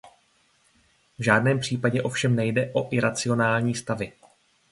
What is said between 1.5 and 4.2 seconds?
případě ovšem nejde o iracionální stavy.